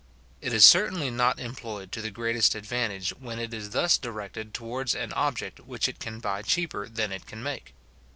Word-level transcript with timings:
It 0.41 0.51
is 0.51 0.65
certainly 0.65 1.11
not 1.11 1.39
employed 1.39 1.91
to 1.91 2.01
the 2.01 2.09
greatest 2.09 2.55
advantage, 2.55 3.11
when 3.19 3.37
it 3.37 3.53
is 3.53 3.69
thus 3.69 3.99
directed 3.99 4.51
towards 4.51 4.95
an 4.95 5.13
object 5.13 5.59
which 5.59 5.87
it 5.87 5.99
can 5.99 6.19
buy 6.19 6.41
cheaper 6.41 6.89
than 6.89 7.11
it 7.11 7.27
can 7.27 7.43
make. 7.43 7.75